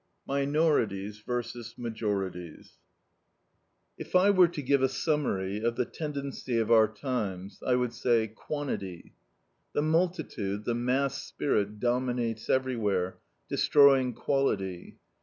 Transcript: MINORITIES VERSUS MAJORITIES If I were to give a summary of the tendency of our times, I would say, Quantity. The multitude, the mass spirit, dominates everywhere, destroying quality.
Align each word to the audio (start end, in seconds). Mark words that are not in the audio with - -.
MINORITIES 0.25 1.19
VERSUS 1.19 1.77
MAJORITIES 1.77 2.79
If 3.99 4.15
I 4.15 4.31
were 4.31 4.47
to 4.47 4.61
give 4.63 4.81
a 4.81 4.89
summary 4.89 5.61
of 5.63 5.75
the 5.75 5.85
tendency 5.85 6.57
of 6.57 6.71
our 6.71 6.87
times, 6.87 7.61
I 7.63 7.75
would 7.75 7.93
say, 7.93 8.27
Quantity. 8.27 9.13
The 9.73 9.83
multitude, 9.83 10.65
the 10.65 10.73
mass 10.73 11.21
spirit, 11.23 11.79
dominates 11.79 12.49
everywhere, 12.49 13.19
destroying 13.47 14.13
quality. 14.15 14.97